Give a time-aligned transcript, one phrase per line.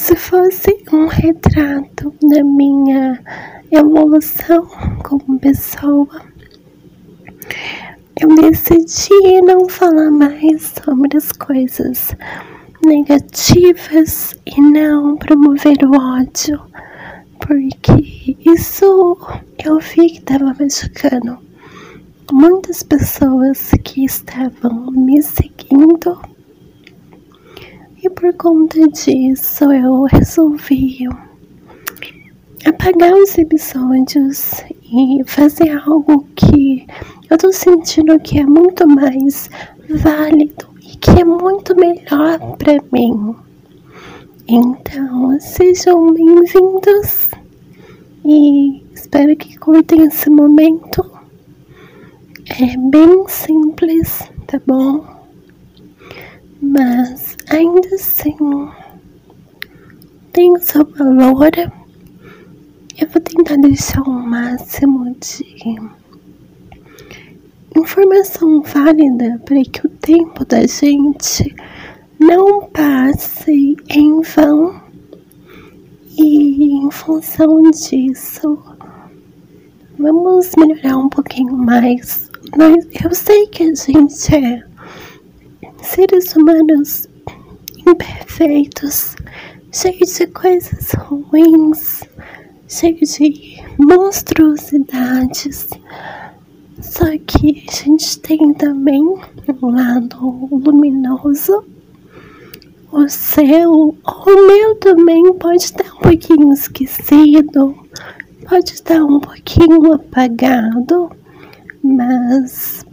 [0.00, 3.22] se fosse um retrato da minha
[3.70, 4.66] evolução
[5.04, 6.08] como pessoa,
[8.18, 12.16] eu decidi não falar mais sobre as coisas
[12.84, 16.58] negativas e não promover o ódio,
[17.38, 19.18] porque isso
[19.62, 21.38] eu vi que estava machucando
[22.32, 26.18] muitas pessoas que estavam me seguindo.
[28.02, 31.06] E por conta disso eu resolvi
[32.64, 36.86] apagar os episódios e fazer algo que
[37.28, 39.50] eu tô sentindo que é muito mais
[40.02, 43.36] válido e que é muito melhor para mim.
[44.48, 47.28] Então, sejam bem-vindos
[48.24, 51.04] e espero que curtem esse momento.
[52.48, 55.04] É bem simples, tá bom?
[56.62, 57.19] Mas
[57.50, 58.36] ainda assim
[60.32, 61.50] tem o seu valor.
[63.00, 65.76] Eu vou tentar deixar o máximo de
[67.76, 71.54] informação válida para que o tempo da gente
[72.18, 74.80] não passe em vão.
[76.16, 78.58] E em função disso,
[79.98, 82.30] vamos melhorar um pouquinho mais.
[83.02, 84.62] Eu sei que a gente é
[85.82, 87.09] seres humanos
[87.90, 89.16] imperfeitos,
[89.72, 92.02] cheios de coisas ruins,
[92.68, 95.68] cheios de monstruosidades.
[96.80, 101.64] Só que a gente tem também um lado luminoso.
[102.92, 107.76] O seu, o meu também pode estar um pouquinho esquecido,
[108.48, 111.10] pode estar um pouquinho apagado,
[111.82, 112.84] mas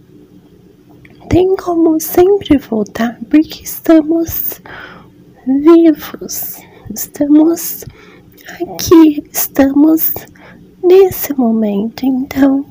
[1.30, 4.62] tem como sempre voltar, porque estamos
[5.46, 6.58] vivos,
[6.94, 7.86] estamos
[8.62, 10.14] aqui, estamos
[10.84, 12.06] nesse momento.
[12.06, 12.66] Então,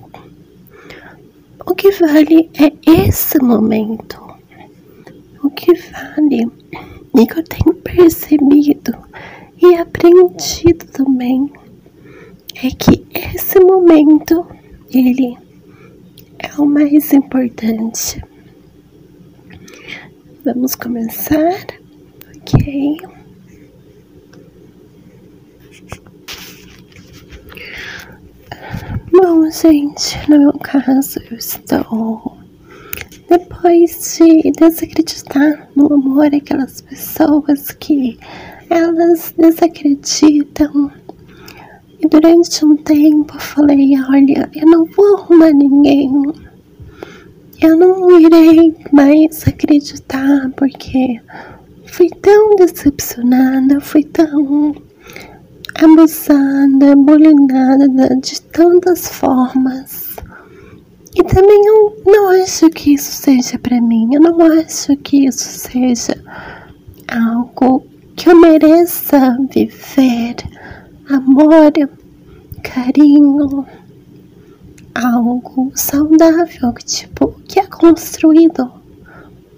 [1.66, 2.72] o que vale é
[3.06, 4.24] esse momento.
[5.42, 6.50] O que vale
[7.14, 8.94] e que eu tenho percebido
[9.62, 11.50] e aprendido também
[12.62, 14.46] é que esse momento
[14.90, 15.36] ele
[16.38, 18.22] é o mais importante.
[20.46, 21.66] Vamos começar,
[22.36, 22.98] ok?
[29.10, 32.38] Bom, gente, no meu caso, eu estou.
[33.28, 38.16] Depois de desacreditar no amor, aquelas pessoas que
[38.70, 40.92] elas desacreditam.
[41.98, 46.45] E durante um tempo eu falei: olha, eu não vou arrumar ninguém.
[47.60, 51.20] Eu não irei mais acreditar porque
[51.86, 54.74] fui tão decepcionada, fui tão
[55.74, 60.16] abusada, bulinada de tantas formas.
[61.14, 64.10] E também eu não acho que isso seja para mim.
[64.12, 66.14] Eu não acho que isso seja
[67.08, 70.36] algo que eu mereça viver.
[71.08, 71.72] Amor,
[72.62, 73.64] carinho,
[74.96, 78.70] algo saudável, tipo, que é construído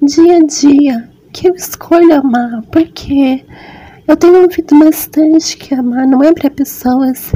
[0.03, 3.45] dia a dia, que eu escolho amar, porque
[4.07, 7.33] eu tenho ouvido bastante que amar não é para pessoas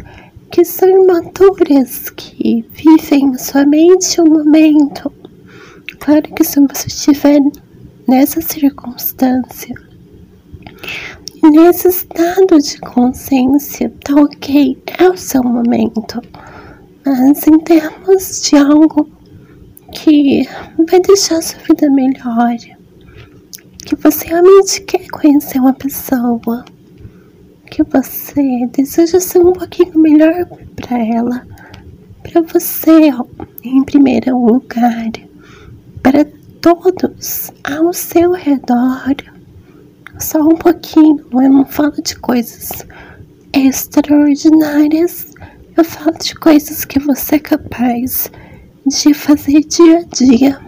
[0.50, 5.12] que são imaturas, que vivem somente o momento.
[5.98, 7.41] Claro que se você estiver
[8.06, 9.74] nessa circunstância,
[11.42, 16.20] nesse estado de consciência, tá ok, é o seu momento.
[17.04, 19.10] Mas em termos de algo
[19.92, 20.48] que
[20.88, 22.56] vai deixar sua vida melhor,
[23.84, 26.64] que você realmente quer conhecer uma pessoa,
[27.70, 30.46] que você deseja ser um pouquinho melhor
[30.76, 31.46] para ela,
[32.22, 33.10] para você
[33.64, 35.10] em primeiro lugar,
[36.02, 36.24] para
[36.60, 39.14] todos ao seu redor,
[40.18, 42.86] só um pouquinho, eu não falo de coisas
[43.53, 45.32] extraordinárias,
[45.77, 48.30] eu falo de coisas que você é capaz
[48.86, 50.60] de fazer dia a dia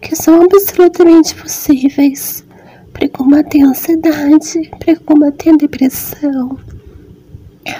[0.00, 2.44] que são absolutamente possíveis
[2.92, 6.58] para combater a ansiedade, para combater a depressão,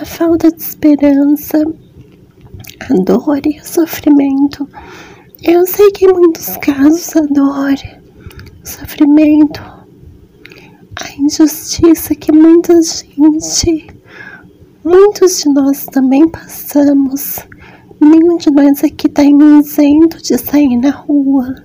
[0.01, 1.65] a falta de esperança,
[2.81, 4.69] a dor e o sofrimento.
[5.43, 7.75] Eu sei que em muitos casos a dor,
[8.63, 9.63] o sofrimento,
[10.97, 13.87] a injustiça que muita gente,
[14.87, 17.41] muitos de nós também passamos.
[18.01, 21.57] Nenhum de nós aqui está isento de sair na rua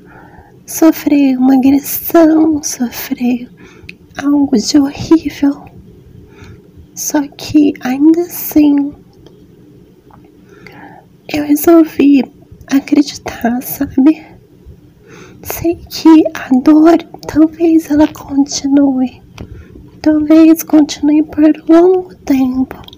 [0.66, 3.48] sofrer uma agressão, sofrer
[4.18, 5.66] algo de horrível
[6.96, 8.92] Só que ainda assim
[11.32, 12.24] eu resolvi
[12.68, 14.26] acreditar, sabe?
[15.44, 16.98] Sei que a dor
[17.28, 19.22] talvez ela continue,
[20.02, 22.91] talvez continue por longo tempo,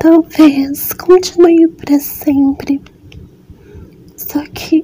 [0.00, 2.80] talvez continue para sempre.
[4.16, 4.82] Só que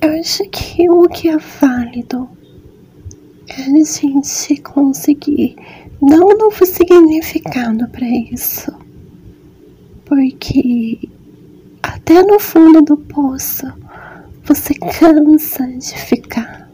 [0.00, 2.26] eu acho que o que é válido
[3.46, 5.56] é a gente conseguir
[6.00, 8.72] dar um novo significado para isso.
[10.06, 11.06] Porque
[11.82, 13.70] até no fundo do poço
[14.42, 16.70] você cansa de ficar.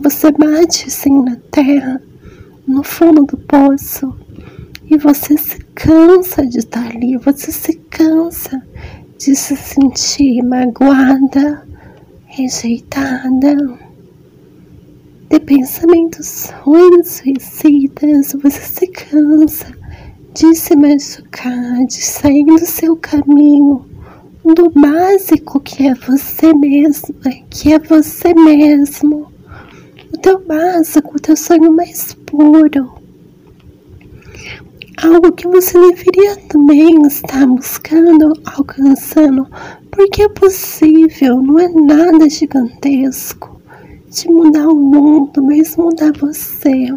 [0.00, 2.00] Você bate assim na terra,
[2.66, 4.17] no fundo do poço,
[4.90, 8.62] e você se cansa de estar ali, você se cansa
[9.18, 11.66] de se sentir magoada,
[12.26, 13.56] rejeitada,
[15.28, 19.76] de pensamentos ruins, suicidas, você se cansa
[20.34, 23.84] de se machucar, de sair do seu caminho,
[24.44, 27.12] do básico que é você mesma,
[27.50, 29.30] que é você mesmo,
[30.14, 32.97] o teu básico, o teu sonho mais puro,
[35.02, 39.46] algo que você deveria também estar buscando, alcançando,
[39.90, 43.60] porque é possível, não é nada gigantesco
[44.10, 46.88] de mudar o mundo, mas mudar você,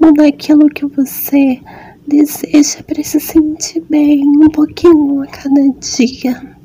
[0.00, 1.60] mudar aquilo que você
[2.06, 6.56] deseja para se sentir bem um pouquinho a cada dia.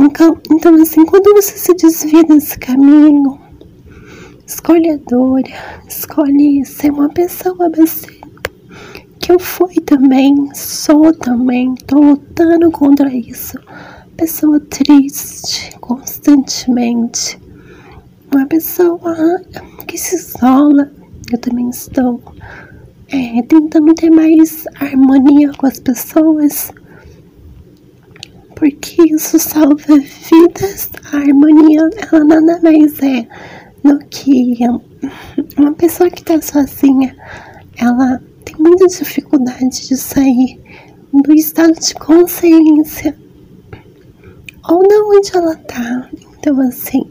[0.00, 3.38] Então, então, assim, quando você se desvia desse caminho,
[4.44, 5.42] escolhe a dor,
[5.86, 8.31] escolhe ser uma pessoa que
[9.32, 13.58] eu fui também, sou também, tô lutando contra isso.
[14.14, 17.40] Pessoa triste constantemente,
[18.30, 19.40] uma pessoa
[19.86, 20.92] que se isola.
[21.32, 22.22] Eu também estou
[23.08, 26.70] é, tentando ter mais harmonia com as pessoas,
[28.54, 30.90] porque isso salva vidas.
[31.10, 33.26] A harmonia, ela nada mais é
[33.82, 34.58] do que
[35.56, 37.16] uma pessoa que está sozinha,
[37.78, 38.20] ela
[38.62, 40.60] muita dificuldade de sair
[41.12, 43.16] do estado de consciência
[44.68, 46.08] ou da onde ela tá.
[46.38, 47.04] Então, assim,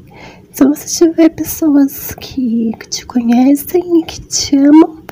[0.52, 5.04] se você tiver pessoas que, que te conhecem e que te amam,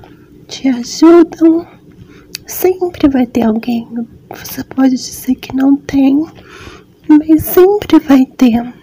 [0.48, 1.68] te ajudam,
[2.48, 3.88] sempre vai ter alguém.
[4.30, 6.26] Você pode dizer que não tem,
[7.08, 8.74] mas sempre vai ter.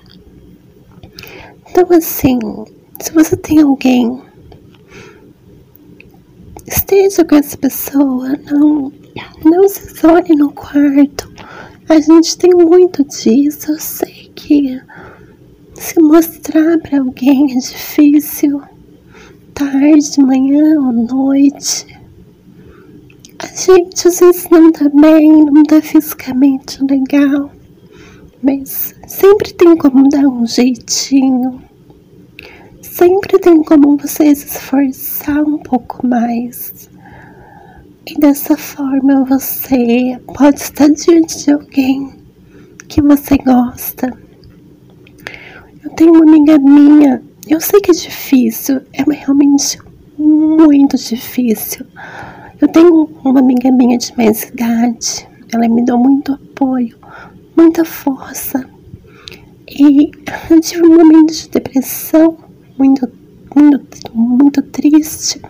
[1.71, 2.39] Então, assim,
[3.01, 4.23] se você tem alguém,
[6.67, 8.93] esteja com essa pessoa, não,
[9.45, 11.31] não se isole no quarto.
[11.89, 13.71] A gente tem muito disso.
[13.71, 14.81] Eu sei que
[15.75, 18.61] se mostrar para alguém é difícil
[19.55, 21.87] tarde, manhã ou noite.
[23.39, 27.51] A gente às vezes não tá bem, não tá fisicamente legal,
[28.43, 31.66] mas sempre tem como dar um jeitinho.
[32.97, 36.89] Sempre tem como você se esforçar um pouco mais.
[38.07, 42.15] E dessa forma você pode estar diante de alguém
[42.89, 44.17] que você gosta.
[45.85, 49.79] Eu tenho uma amiga minha eu sei que é difícil, é realmente
[50.19, 51.85] muito difícil.
[52.59, 56.97] Eu tenho uma amiga minha de mais idade, ela me deu muito apoio,
[57.55, 58.67] muita força.
[59.69, 60.11] E
[60.51, 62.46] eu tive um momento de depressão
[62.79, 63.11] muito,
[63.55, 65.41] muito, muito triste.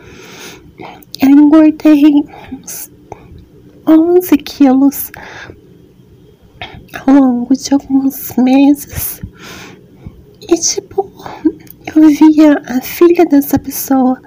[1.22, 2.90] Eu engordei uns
[3.86, 5.10] 11 quilos
[7.06, 9.20] ao longo de alguns meses.
[10.42, 11.10] E tipo,
[11.94, 14.20] eu via a filha dessa pessoa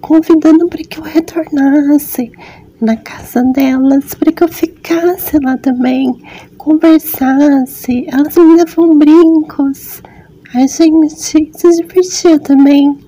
[0.00, 2.32] convidando para que eu retornasse
[2.80, 6.20] na casa delas, para que eu ficasse lá também,
[6.58, 8.04] conversasse.
[8.08, 10.02] Elas me davam brincos,
[10.54, 12.98] a gente se divertia também.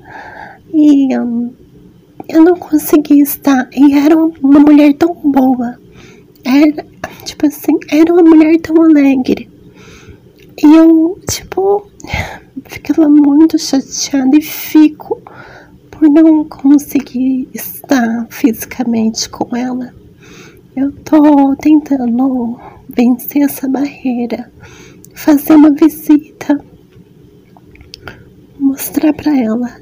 [0.72, 1.52] E um,
[2.28, 3.68] eu não conseguia estar.
[3.72, 5.78] E era uma mulher tão boa.
[6.44, 6.86] Era,
[7.24, 9.48] tipo assim, era uma mulher tão alegre.
[10.62, 11.90] E eu, tipo,
[12.66, 15.20] ficava muito chateada e fico
[15.90, 19.94] por não conseguir estar fisicamente com ela.
[20.76, 22.58] Eu tô tentando
[22.88, 24.50] vencer essa barreira,
[25.14, 26.33] fazer uma visita,
[28.84, 29.80] mostrar para ela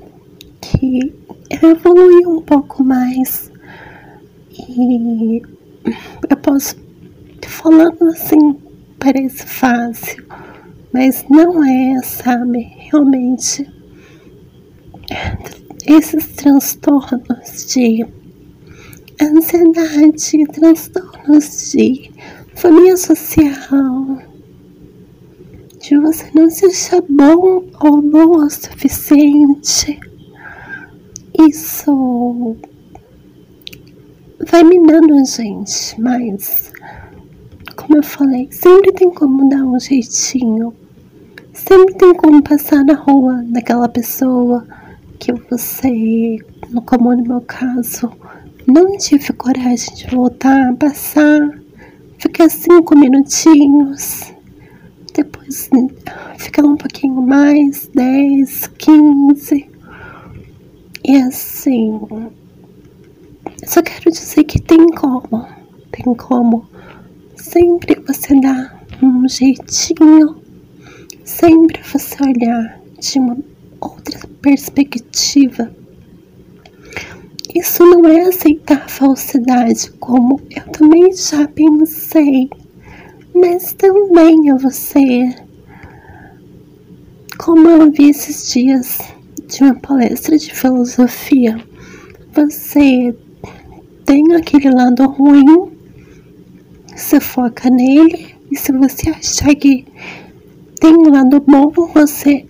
[0.61, 1.13] que
[1.51, 3.51] eu evolui um pouco mais
[4.57, 5.43] e
[6.31, 6.77] eu posso
[7.45, 8.57] falando assim
[9.01, 10.25] parece fácil
[10.93, 12.61] mas não é, sabe?
[12.93, 13.69] Realmente
[15.85, 18.07] esses transtornos de
[19.21, 22.13] ansiedade, transtornos de
[22.55, 24.23] família social,
[25.83, 29.99] de você não se achar bom ou boa o suficiente.
[31.37, 32.57] Isso
[34.49, 36.73] vai minando a gente, mas
[37.75, 40.73] como eu falei, sempre tem como dar um jeitinho.
[41.53, 44.65] Sempre tem como passar na rua daquela pessoa
[45.19, 46.39] que você,
[46.87, 48.13] como no meu caso,
[48.67, 51.61] não tive coragem de voltar passar,
[52.19, 54.33] ficar cinco minutinhos,
[55.15, 55.71] depois
[56.39, 59.69] ficar um pouquinho mais, dez, quinze.
[61.05, 62.01] E assim,
[63.65, 65.47] só quero dizer que tem como,
[65.91, 66.69] tem como.
[67.37, 70.41] Sempre você dar um jeitinho,
[71.25, 73.37] sempre você olhar de uma
[73.81, 75.75] outra perspectiva.
[77.55, 82.49] Isso não é aceitar falsidade, como eu também já pensei,
[83.35, 85.35] mas também é você.
[87.39, 88.99] Como eu vi esses dias
[89.49, 91.57] de uma palestra de filosofia,
[92.33, 93.15] você
[94.05, 95.73] tem aquele lado ruim,
[96.95, 99.87] você foca nele, e se você achar que
[100.79, 102.47] tem um lado bom, você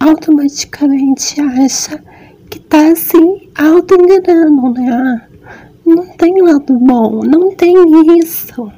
[0.00, 2.02] automaticamente acha
[2.50, 5.28] que tá assim auto-enganando, né?
[5.84, 7.74] Não tem lado bom, não tem
[8.18, 8.70] isso.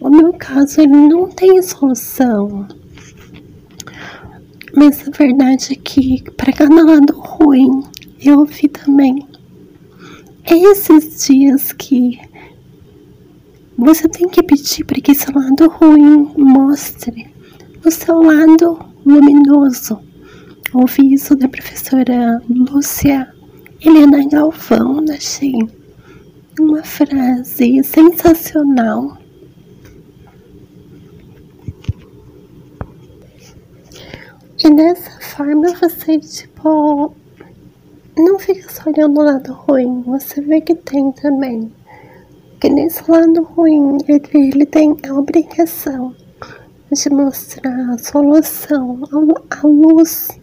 [0.00, 2.66] O meu caso, ele não tem solução.
[4.74, 7.82] Mas a verdade é que para cada lado ruim,
[8.20, 9.26] eu vi também.
[10.46, 12.18] Esses dias que
[13.76, 17.26] você tem que pedir para que esse lado ruim mostre
[17.84, 19.98] o seu lado luminoso
[20.72, 23.32] ouvi isso da professora Lúcia
[23.80, 25.54] Helena Galvão, achei
[26.58, 29.16] uma frase sensacional.
[34.62, 37.14] E dessa forma você, tipo,
[38.16, 41.72] não fica só olhando o lado ruim, você vê que tem também.
[42.60, 46.14] Que nesse lado ruim ele, ele tem a obrigação
[46.92, 50.40] de mostrar a solução, a, a luz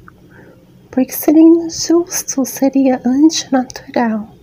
[0.98, 4.37] porque seria injusto, seria antinatural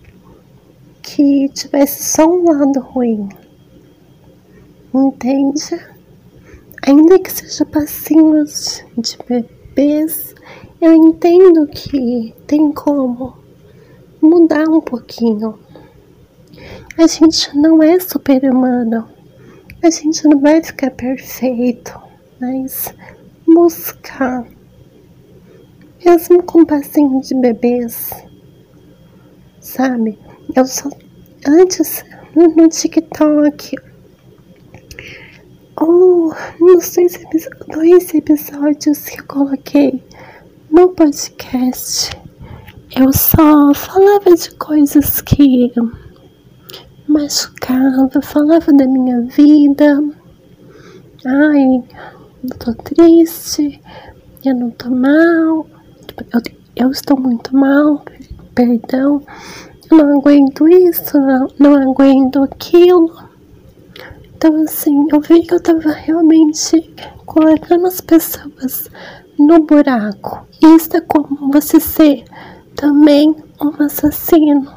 [1.15, 3.29] que tivesse só um lado ruim.
[4.93, 5.79] Entende?
[6.85, 10.35] Ainda que seja passinhos de bebês,
[10.81, 13.37] eu entendo que tem como
[14.21, 15.57] mudar um pouquinho.
[16.97, 19.07] A gente não é super-humano.
[19.81, 21.97] A gente não vai ficar perfeito,
[22.41, 22.93] mas
[23.47, 24.45] buscar
[26.05, 28.11] mesmo com passinho de bebês,
[29.61, 30.19] sabe?
[30.55, 30.89] Eu só
[31.47, 32.03] antes
[32.35, 33.75] no TikTok
[35.79, 37.19] ou nos dois,
[37.67, 40.03] dois episódios que eu coloquei
[40.71, 42.11] no podcast,
[42.95, 45.71] eu só falava de coisas que
[47.07, 50.03] machucava, falava da minha vida.
[51.25, 51.83] Ai,
[52.43, 53.81] eu tô triste,
[54.43, 55.67] eu não tô mal,
[56.33, 56.41] eu,
[56.75, 58.03] eu estou muito mal,
[58.53, 59.21] perdão,
[59.91, 63.11] não aguento isso, não, não aguento aquilo.
[64.35, 66.93] Então, assim, eu vi que eu tava realmente
[67.25, 68.89] colocando as pessoas
[69.37, 70.47] no buraco.
[70.61, 72.25] Isso é como você ser
[72.75, 74.71] também um assassino.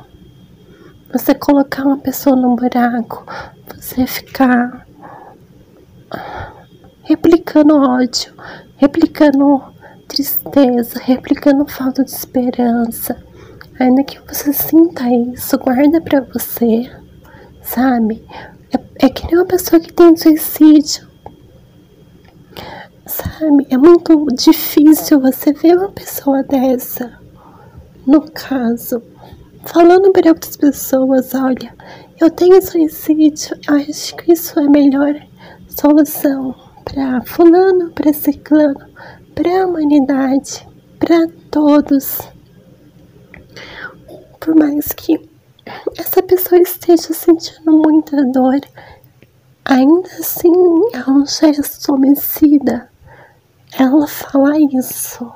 [1.12, 3.24] Você colocar uma pessoa no buraco,
[3.74, 4.86] você ficar
[7.02, 8.34] replicando ódio,
[8.76, 9.62] replicando
[10.06, 13.27] tristeza, replicando falta de esperança.
[13.78, 16.90] Ainda que você sinta isso, guarda pra você,
[17.62, 18.24] sabe?
[18.72, 21.06] É, é que nem uma pessoa que tem suicídio.
[23.06, 23.66] Sabe?
[23.70, 27.18] É muito difícil você ver uma pessoa dessa.
[28.06, 29.02] No caso,
[29.64, 31.74] falando para outras pessoas: olha,
[32.20, 35.14] eu tenho suicídio, eu acho que isso é a melhor
[35.68, 36.54] solução
[36.84, 38.88] para Fulano, para Ciclano
[39.38, 40.66] para a humanidade,
[40.98, 42.18] para todos.
[44.48, 45.28] Por mais que
[45.98, 48.58] essa pessoa esteja sentindo muita dor,
[49.62, 50.50] ainda assim
[50.94, 52.90] é um gesto homicida
[53.78, 55.30] ela falar isso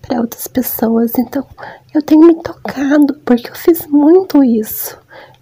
[0.00, 1.12] para outras pessoas.
[1.18, 1.46] Então
[1.92, 4.96] eu tenho me tocado porque eu fiz muito isso.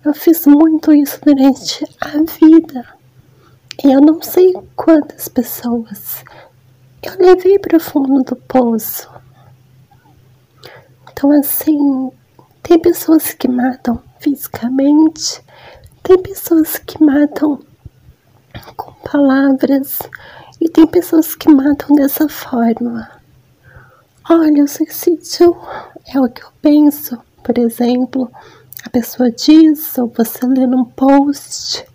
[0.04, 2.88] Eu fiz muito isso durante a vida.
[3.84, 6.24] E eu não sei quantas pessoas
[7.04, 9.08] eu levei para o fundo do poço.
[11.12, 12.10] Então, assim,
[12.62, 15.42] tem pessoas que matam fisicamente,
[16.02, 17.60] tem pessoas que matam
[18.76, 19.98] com palavras
[20.60, 23.10] e tem pessoas que matam dessa forma.
[24.28, 25.56] Olha, o suicídio
[26.06, 28.30] é o que eu penso, por exemplo,
[28.84, 31.86] a pessoa diz, ou você lê num post,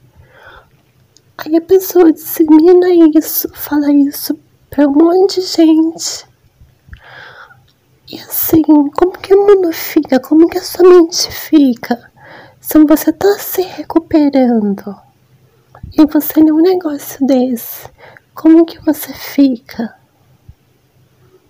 [1.38, 4.38] aí a pessoa dissemina isso, fala isso
[4.70, 6.25] para um monte de gente.
[8.13, 10.20] E assim, como que o mundo fica?
[10.20, 12.12] Como que a sua mente fica?
[12.62, 14.96] Se você tá se recuperando
[15.98, 17.89] e você lê um negócio desse,
[18.36, 19.96] como que você fica?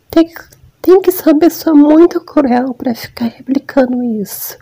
[0.09, 0.33] Tem,
[0.81, 4.57] tem que ser uma pessoa muito cruel para ficar replicando isso.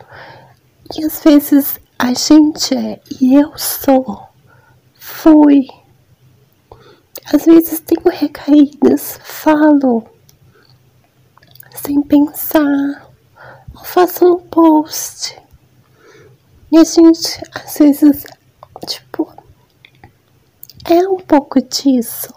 [0.97, 4.23] E às vezes a gente é, e eu sou,
[4.95, 5.67] fui.
[7.31, 10.03] Às vezes tenho recaídas, falo
[11.83, 13.11] sem pensar,
[13.73, 15.41] ou faço um post.
[16.71, 18.25] E a gente, às vezes,
[18.87, 19.33] tipo,
[20.85, 22.33] é um pouco disso.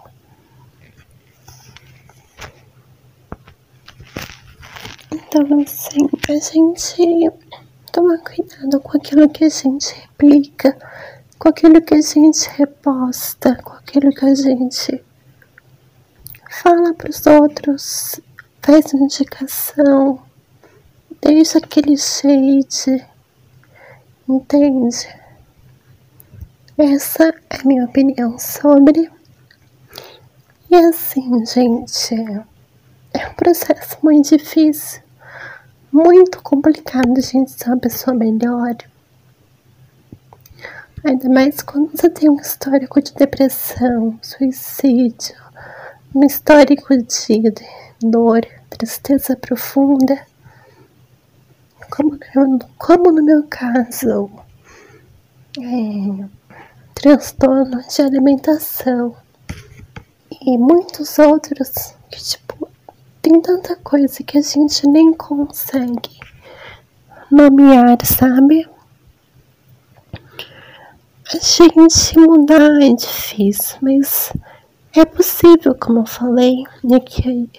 [5.13, 7.33] Então, assim, a gente
[7.93, 10.77] tomar cuidado com aquilo que a gente replica,
[11.39, 15.05] com aquilo que a gente reposta, com aquilo que a gente
[16.51, 18.21] fala para os outros,
[18.65, 20.19] faz indicação,
[21.21, 23.07] deixa aquele shade,
[24.27, 25.07] entende?
[26.79, 29.11] Essa é a minha opinião sobre.
[30.71, 32.15] E assim, gente,
[33.13, 35.05] é um processo muito difícil
[35.93, 38.75] muito complicado gente ser uma pessoa melhor.
[41.05, 45.37] Ainda mais quando você tem um histórico de depressão, suicídio,
[46.15, 47.55] um histórico de
[48.01, 50.27] dor, tristeza profunda.
[51.91, 52.19] Como,
[52.79, 54.31] como no meu caso,
[55.59, 56.25] é,
[56.95, 59.15] transtorno de alimentação
[60.41, 62.69] e muitos outros que, tipo,
[63.23, 66.19] tem tanta coisa que a gente nem consegue
[67.31, 68.69] nomear, sabe?
[71.33, 74.33] A gente mudar é difícil, mas
[74.95, 77.51] é possível, como eu falei, e que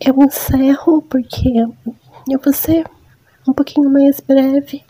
[0.00, 1.48] eu encerro porque
[2.30, 2.84] eu vou ser
[3.46, 4.84] um pouquinho mais breve.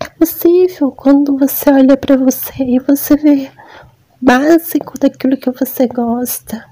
[0.00, 3.50] É possível quando você olha para você e você vê
[4.20, 6.64] o básico daquilo que você gosta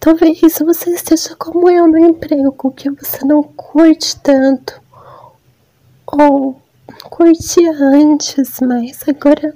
[0.00, 4.80] Talvez você esteja como eu no emprego que você não curte tanto
[6.06, 6.58] ou
[7.04, 9.54] curtia antes, mas agora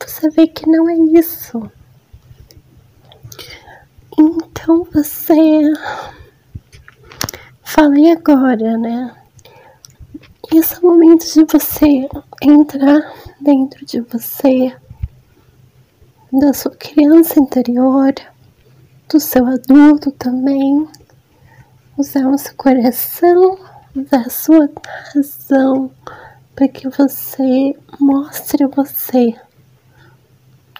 [0.00, 1.70] você vê que não é isso.
[4.20, 5.62] Então você
[7.62, 9.14] fala e agora, né?
[10.52, 12.08] Esse é o momento de você
[12.42, 14.74] entrar dentro de você,
[16.32, 18.12] da sua criança interior
[19.08, 20.88] do seu adulto também,
[21.96, 23.56] usar o seu coração,
[23.94, 24.68] usar a sua
[25.14, 25.92] razão
[26.56, 29.34] para que você mostre você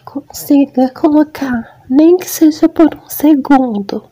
[0.04, 4.04] consiga colocar, nem que seja por um segundo,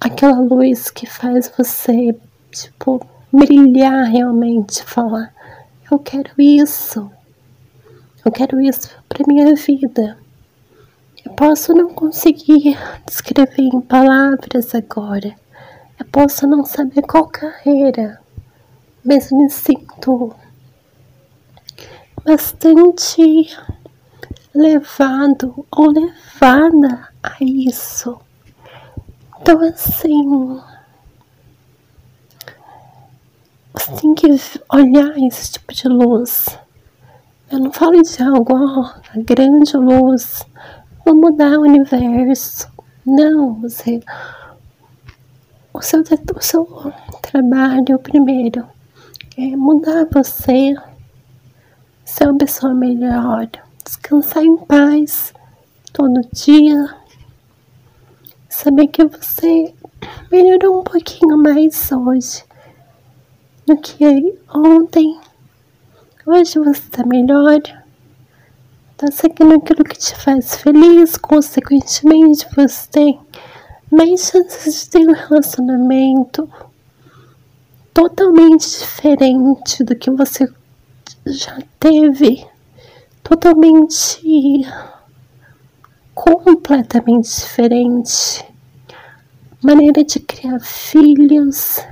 [0.00, 2.16] aquela luz que faz você,
[2.50, 5.34] tipo, brilhar realmente, falar:
[5.90, 7.10] Eu quero isso,
[8.24, 10.16] eu quero isso para minha vida.
[11.24, 15.34] Eu posso não conseguir descrever em palavras agora.
[15.98, 18.20] Eu posso não saber qual carreira,
[19.04, 20.34] mas me sinto
[22.24, 23.56] bastante
[24.56, 28.18] levado ou levada a isso.
[29.40, 30.60] Então, assim,
[33.72, 34.26] você tem que
[34.72, 36.58] olhar esse tipo de luz.
[37.50, 40.42] Eu não falo de algo, ó, a grande luz
[41.04, 42.68] vou mudar o universo.
[43.04, 44.00] Não, você.
[45.72, 46.92] O seu, o seu
[47.22, 48.66] trabalho primeiro
[49.38, 50.74] é mudar você,
[52.04, 53.48] ser uma pessoa melhor,
[53.86, 55.32] descansar em paz
[55.92, 56.96] todo dia,
[58.48, 59.72] saber que você
[60.30, 62.44] melhorou um pouquinho mais hoje
[63.64, 65.18] do que ontem.
[66.26, 67.60] Hoje você está melhor.
[68.96, 73.20] Tá seguindo aquilo que te faz feliz, consequentemente você tem
[73.90, 76.50] mais chances de ter um relacionamento
[77.94, 80.52] totalmente diferente do que você
[81.26, 82.46] já teve,
[83.28, 84.64] totalmente
[86.14, 88.44] completamente diferente.
[89.60, 91.84] maneira de criar filhos,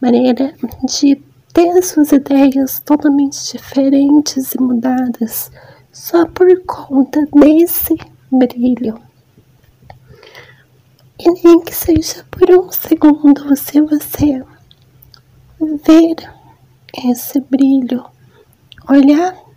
[0.00, 0.52] maneira
[0.84, 1.22] de
[1.54, 5.52] ter suas ideias totalmente diferentes e mudadas
[5.92, 7.96] só por conta desse
[8.28, 9.00] brilho.
[11.20, 14.42] E nem que seja por um segundo, se você
[15.60, 16.16] ver
[17.04, 18.04] esse brilho,
[18.88, 19.47] olhar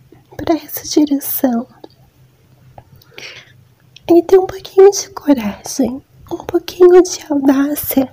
[0.44, 1.68] para essa direção
[4.10, 6.02] e ter um pouquinho de coragem,
[6.32, 8.12] um pouquinho de audácia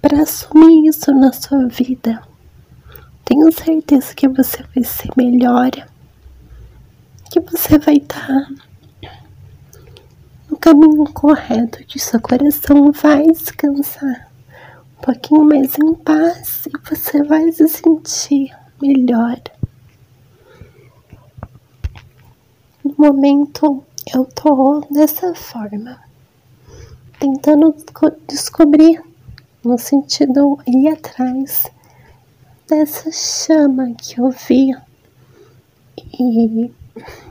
[0.00, 2.20] para assumir isso na sua vida.
[3.24, 5.70] Tenho certeza que você vai ser melhor,
[7.30, 8.48] que você vai estar
[10.50, 14.28] no caminho correto, que seu coração vai descansar
[14.98, 19.40] um pouquinho mais em paz e você vai se sentir melhor.
[22.84, 26.02] No momento eu tô dessa forma,
[27.20, 27.74] tentando
[28.26, 29.00] descobrir
[29.64, 31.70] no sentido ir atrás
[32.68, 34.74] dessa chama que eu vi.
[36.18, 36.72] E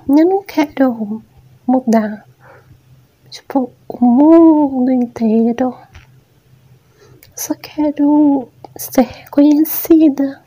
[0.07, 1.21] eu não quero
[1.67, 2.25] mudar
[3.29, 5.77] tipo o mundo inteiro.
[7.35, 10.41] Só quero ser reconhecida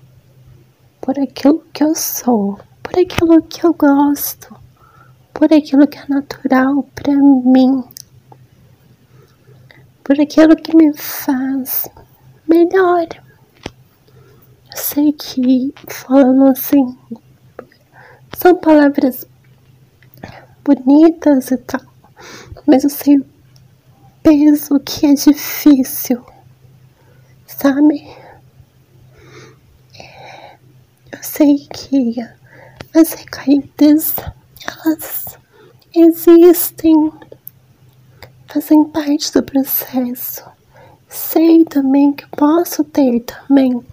[1.01, 4.64] por aquilo que eu sou por aquilo que eu gosto
[5.35, 7.85] por aquilo que é natural para mim
[10.05, 11.89] por aquilo que me faz
[12.47, 13.07] melhor.
[14.71, 16.97] Eu sei que falando assim
[18.37, 19.27] são palavras
[20.63, 21.81] bonitas e tal,
[22.67, 23.27] mas eu sei o
[24.23, 26.25] peso que é difícil,
[27.47, 28.07] sabe?
[31.13, 32.17] Eu sei que
[32.95, 34.17] as recaídas
[34.67, 35.39] elas
[35.95, 37.13] existem
[38.47, 40.45] fazem parte do processo.
[41.09, 43.85] Sei também que posso ter também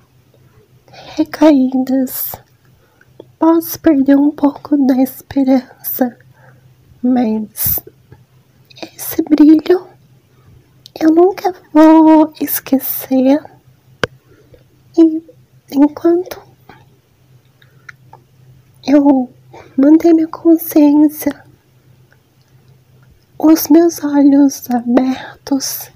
[1.16, 2.34] recaídas,
[3.40, 6.18] posso perder um pouco da esperança,
[7.02, 7.80] mas
[8.96, 9.88] esse brilho
[11.00, 13.44] eu nunca vou esquecer.
[14.98, 15.24] E
[15.72, 16.40] enquanto
[18.86, 19.32] eu
[19.78, 21.44] manter minha consciência
[23.44, 25.90] os meus olhos abertos,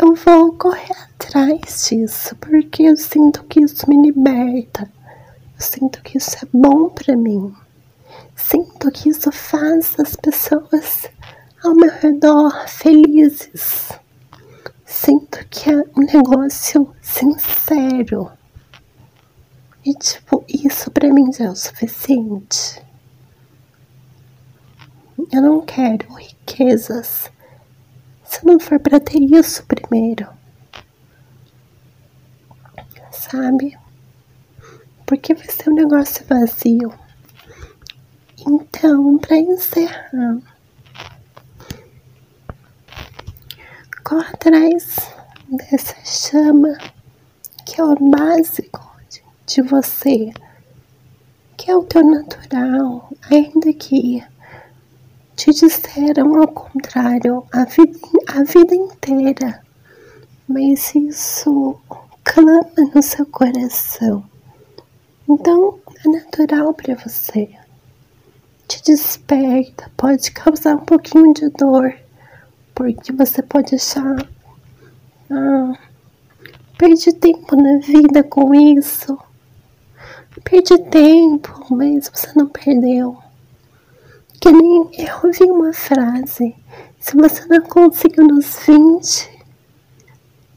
[0.00, 4.88] eu vou correr atrás disso, porque eu sinto que isso me liberta.
[5.56, 7.52] Eu sinto que isso é bom para mim.
[8.36, 11.10] Sinto que isso faz as pessoas
[11.64, 13.90] ao meu redor felizes.
[14.84, 18.30] Sinto que é um negócio sincero.
[19.86, 22.82] E tipo, isso para mim já é o suficiente.
[25.32, 27.30] Eu não quero riquezas
[28.24, 30.26] se não for para ter isso primeiro.
[33.12, 33.78] Sabe?
[35.06, 36.92] Porque vai ser um negócio vazio.
[38.44, 40.38] Então, para encerrar,
[44.02, 45.12] corre atrás
[45.48, 46.76] dessa chama
[47.64, 48.85] que é o básico
[49.46, 50.32] de, você,
[51.56, 54.22] que é o teu natural, ainda que
[55.36, 59.62] te disseram ao contrário a vida, a vida inteira,
[60.48, 61.78] mas isso
[62.24, 64.24] clama no seu coração.
[65.28, 67.50] Então é natural para você.
[68.66, 71.94] Te desperta, pode causar um pouquinho de dor,
[72.74, 74.16] porque você pode achar.
[75.30, 75.72] Ah,
[76.78, 79.18] perdi tempo na vida com isso.
[80.44, 83.16] Perdi tempo, mas você não perdeu.
[84.40, 86.54] Que nem eu ouvi uma frase:
[87.00, 89.30] se você não conseguiu nos 20,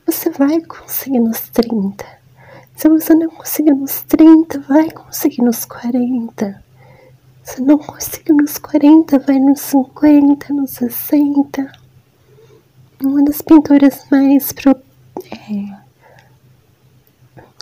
[0.05, 2.05] você vai conseguir nos 30.
[2.75, 6.63] Se você não conseguiu nos 30, vai conseguir nos 40.
[7.43, 11.71] Se não conseguiu nos 40, vai nos 50, nos 60.
[13.03, 15.78] Uma das pinturas mais pro, é,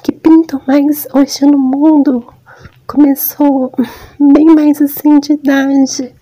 [0.08, 2.34] que pintam mais hoje no mundo
[2.86, 3.74] começou
[4.18, 6.16] bem mais assim de idade.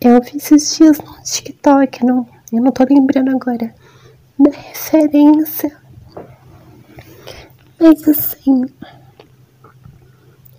[0.00, 3.72] Eu vi esses dias no TikTok, não, eu não tô lembrando agora
[4.36, 5.78] da referência.
[7.78, 8.64] Mas assim,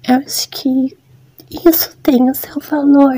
[0.07, 0.97] eu acho que
[1.49, 3.17] isso tem o seu valor.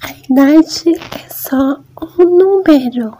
[0.00, 1.80] A idade é só
[2.20, 3.18] um número.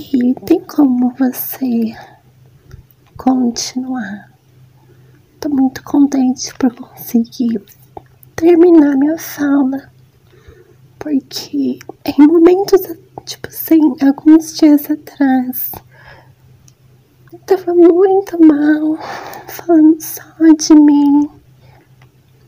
[0.00, 1.92] E tem como você
[3.16, 4.32] continuar.
[5.40, 7.60] Tô muito contente por conseguir
[8.36, 9.90] terminar minha fala.
[11.00, 12.80] Porque em momentos,
[13.24, 15.72] tipo assim, alguns dias atrás,
[17.32, 18.96] eu tava muito mal,
[19.48, 20.22] falando só
[20.56, 21.28] de mim,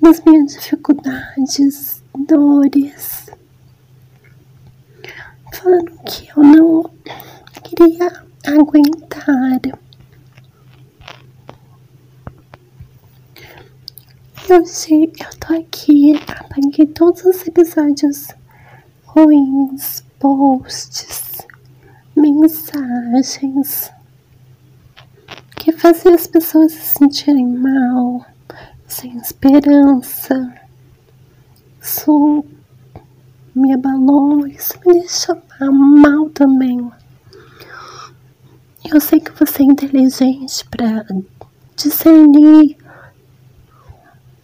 [0.00, 3.28] das minhas dificuldades, dores,
[5.52, 6.90] falando que eu não
[7.70, 9.60] queria aguentar.
[14.48, 18.28] Hoje eu tô aqui, apaguei todos os episódios
[19.04, 21.46] ruins, posts,
[22.16, 23.92] mensagens
[25.56, 28.26] que faziam as pessoas se sentirem mal,
[28.88, 30.52] sem esperança.
[31.80, 32.44] Isso
[33.54, 36.90] me abalou, isso me deixou mal também.
[38.88, 41.06] Eu sei que você é inteligente para
[41.76, 42.78] discernir,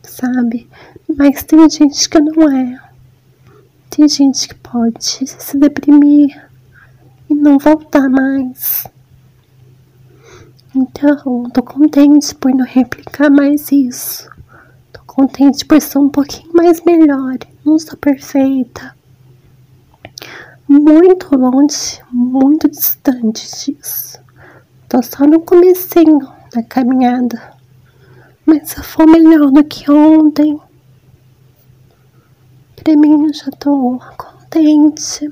[0.02, 0.68] sabe?
[1.16, 2.78] Mas tem gente que não é.
[3.88, 6.48] Tem gente que pode se deprimir
[7.30, 8.86] e não voltar mais.
[10.74, 14.28] Então, tô contente por não replicar mais isso.
[14.92, 17.38] Tô contente por ser um pouquinho mais melhor.
[17.64, 18.94] Não sou perfeita.
[20.68, 24.25] Muito longe, muito distante disso.
[24.88, 26.20] Tô só no comecinho
[26.54, 27.56] da caminhada.
[28.44, 30.60] Mas se for melhor do que ontem,
[32.76, 35.28] pra mim eu já tô contente.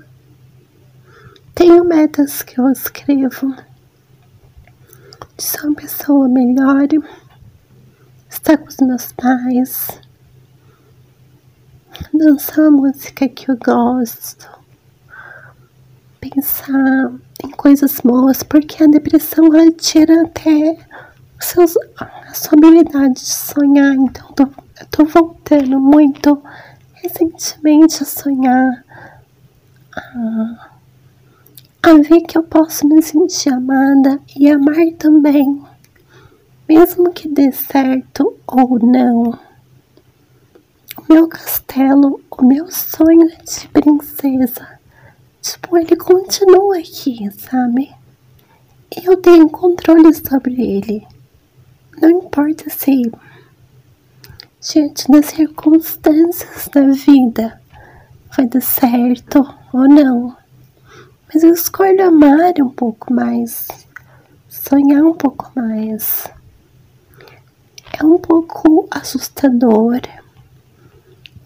[1.54, 3.54] Tenho metas que eu escrevo
[5.36, 6.88] de ser uma pessoa melhor,
[8.28, 10.00] estar com os meus pais,
[12.12, 14.48] dançar a música que eu gosto,
[16.30, 17.12] pensar
[17.44, 20.78] em coisas boas, porque a depressão ela tira até
[21.38, 23.94] seus, a sua habilidade de sonhar.
[23.94, 26.42] Então, tô, eu tô voltando muito
[26.94, 28.84] recentemente a sonhar,
[29.94, 30.70] a,
[31.82, 35.62] a ver que eu posso me sentir amada e amar também,
[36.66, 39.38] mesmo que dê certo ou não.
[40.96, 44.73] O meu castelo, o meu sonho de princesa
[45.44, 47.92] Tipo, ele continua aqui, sabe?
[49.04, 51.06] Eu tenho controle sobre ele.
[52.00, 53.12] Não importa se,
[54.58, 57.60] diante das circunstâncias da vida,
[58.34, 60.34] vai dar certo ou não.
[61.28, 63.68] Mas eu escolho amar um pouco mais,
[64.48, 66.26] sonhar um pouco mais.
[67.92, 70.00] É um pouco assustador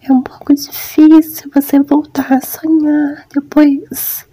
[0.09, 4.25] é um pouco difícil você voltar a sonhar depois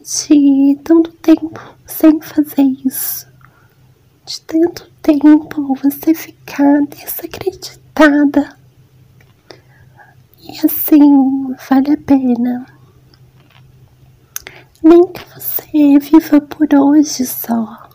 [0.00, 3.28] de tanto tempo sem fazer isso.
[4.24, 8.56] De tanto tempo você ficar desacreditada.
[10.40, 12.66] E assim, vale a pena.
[14.82, 17.88] Nem que você viva por hoje só.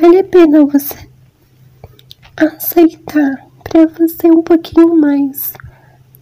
[0.00, 1.08] Vale a pena você
[2.36, 5.52] aceitar para você um pouquinho mais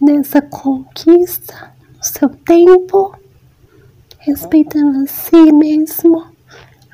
[0.01, 3.15] nessa conquista, no seu tempo,
[4.19, 6.25] respeitando a si mesmo,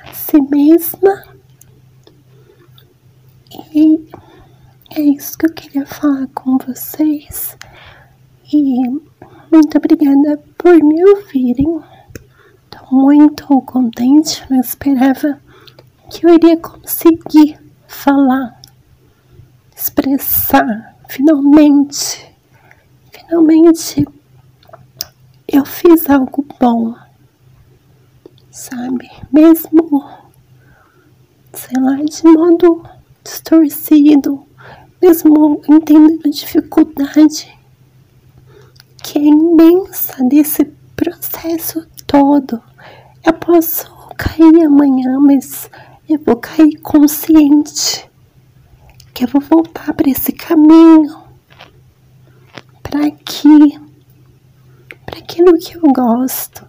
[0.03, 1.23] a si mesma.
[3.73, 4.09] E
[4.95, 7.57] é isso que eu queria falar com vocês.
[8.51, 8.89] E
[9.51, 11.81] muito obrigada por me ouvirem.
[12.65, 15.39] Estou muito contente, não esperava
[16.09, 18.61] que eu iria conseguir falar,
[19.75, 22.36] expressar finalmente
[23.27, 24.07] finalmente
[25.47, 26.95] eu fiz algo bom,
[28.49, 29.09] sabe?
[29.31, 30.09] Mesmo,
[31.53, 32.83] sei lá, de modo
[33.23, 34.45] distorcido,
[35.01, 37.53] mesmo entendendo a dificuldade
[39.03, 42.61] que é imensa desse processo todo.
[43.25, 45.69] Eu posso cair amanhã, mas
[46.09, 48.09] eu vou cair consciente
[49.13, 51.16] que eu vou voltar para esse caminho
[52.89, 53.79] para aqui,
[55.05, 56.65] para aquilo que eu gosto,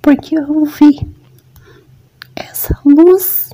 [0.00, 1.06] porque eu vi
[2.34, 3.50] essa luz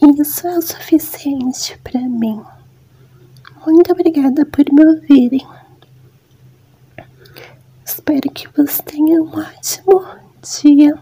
[0.00, 2.40] e isso é o suficiente para mim.
[3.66, 5.46] Muito obrigada por me ouvirem.
[7.84, 10.06] Espero que você tenha um ótimo
[10.62, 10.96] dia,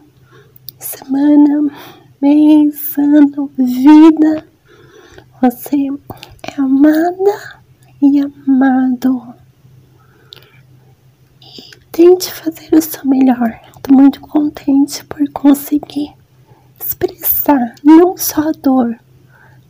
[0.79, 1.71] semana,
[2.21, 4.47] mês, ano, vida.
[5.43, 5.77] Você
[6.43, 7.64] é amada
[8.13, 9.35] e amado.
[11.43, 13.61] E tente fazer o seu melhor.
[13.77, 16.13] Estou muito contente por conseguir
[16.79, 18.99] expressar não só a dor,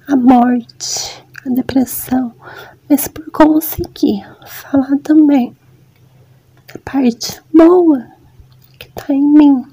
[0.06, 2.34] a morte, a depressão,
[2.88, 5.54] mas por conseguir falar também
[6.78, 8.06] parte boa
[8.78, 9.64] que tá em mim,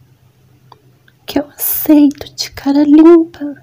[1.26, 3.56] que eu aceito de cara limpa,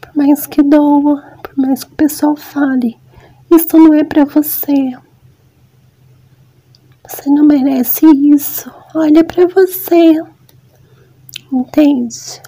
[0.00, 2.98] por mais que doa, por mais que o pessoal fale,
[3.50, 4.96] isso não é para você.
[7.08, 8.70] Você não merece isso.
[8.94, 10.22] Olha para você.
[11.52, 12.42] Entende?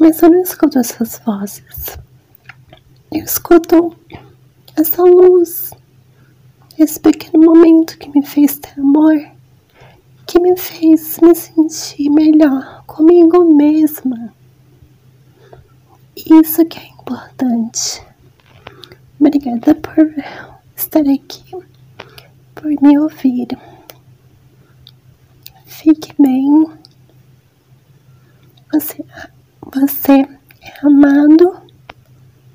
[0.00, 1.98] Mas eu não escuto essas vozes.
[3.12, 3.96] Eu escuto
[4.76, 5.72] essa luz,
[6.78, 9.18] esse pequeno momento que me fez ter amor,
[10.26, 14.32] que me fez me sentir melhor comigo mesma.
[16.16, 18.07] Isso que é importante.
[19.28, 20.14] Obrigada por
[20.74, 21.50] estar aqui,
[22.54, 23.48] por me ouvir.
[25.66, 26.66] Fique bem.
[28.72, 29.04] Você,
[29.70, 30.12] você
[30.62, 31.60] é amado